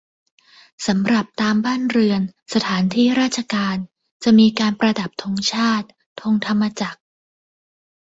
[0.87, 2.21] สำหรับตามบ้านเรือน
[2.53, 3.77] สถานที่ราชการ
[4.23, 5.87] จะมีการประดับธงชาติ
[6.21, 6.99] ธงธรรมจักร